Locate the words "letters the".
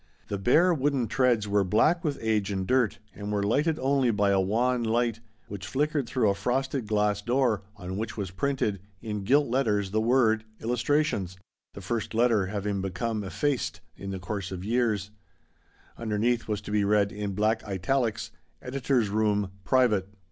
9.47-10.01